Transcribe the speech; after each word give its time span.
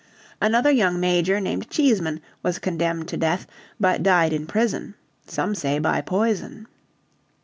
Another 0.41 0.71
young 0.71 0.99
Major 0.99 1.39
named 1.39 1.69
Cheesman 1.69 2.21
was 2.41 2.57
condemned 2.57 3.07
to 3.09 3.17
death, 3.17 3.45
but 3.79 4.01
died 4.01 4.33
in 4.33 4.47
prison, 4.47 4.95
some 5.27 5.53
say 5.53 5.77
by 5.77 6.01
poison. 6.01 6.65